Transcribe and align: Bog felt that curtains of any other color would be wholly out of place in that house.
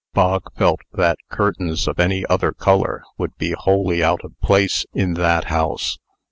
Bog 0.15 0.51
felt 0.57 0.79
that 0.93 1.19
curtains 1.29 1.87
of 1.87 1.99
any 1.99 2.25
other 2.25 2.53
color 2.53 3.03
would 3.19 3.37
be 3.37 3.51
wholly 3.51 4.03
out 4.03 4.25
of 4.25 4.33
place 4.41 4.83
in 4.95 5.13
that 5.13 5.43
house. 5.43 5.99